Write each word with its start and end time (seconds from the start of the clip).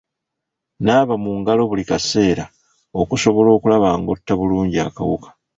Naaba 0.83 1.13
mu 1.23 1.31
ngalo 1.39 1.61
buli 1.69 1.83
kaseera 1.89 2.45
okusobola 3.01 3.49
okulaba 3.57 3.89
ng'otta 3.99 4.33
bulungi 4.39 4.77
akawuka. 4.87 5.29